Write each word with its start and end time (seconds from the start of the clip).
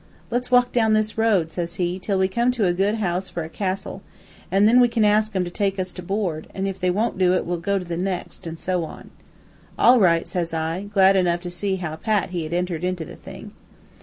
"'Let's 0.31 0.49
walk 0.49 0.71
down 0.71 0.93
this 0.93 1.15
road,' 1.15 1.51
says 1.51 1.75
he, 1.75 1.99
'till 1.99 2.17
we 2.17 2.27
come 2.27 2.49
to 2.53 2.65
a 2.65 2.73
good 2.73 2.95
house 2.95 3.29
for 3.29 3.43
a 3.43 3.49
castle, 3.49 4.01
an' 4.49 4.65
then 4.65 4.79
we 4.79 4.87
can 4.87 5.05
ask 5.05 5.35
'em 5.35 5.43
to 5.45 5.51
take 5.51 5.77
us 5.77 5.93
to 5.93 6.01
board, 6.01 6.47
an' 6.55 6.65
if 6.65 6.79
they 6.79 6.89
wont 6.89 7.19
do 7.19 7.35
it 7.35 7.45
we'll 7.45 7.59
go 7.59 7.77
to 7.77 7.85
the 7.85 7.97
next, 7.97 8.47
an' 8.47 8.57
so 8.57 8.83
on.' 8.83 9.11
"'All 9.77 9.99
right,' 9.99 10.27
says 10.27 10.55
I, 10.55 10.85
glad 10.91 11.15
enough 11.15 11.41
to 11.41 11.51
see 11.51 11.75
how 11.75 11.97
pat 11.97 12.31
he 12.31 12.49
entered 12.51 12.83
into 12.83 13.05
the 13.05 13.15
thing. 13.15 13.51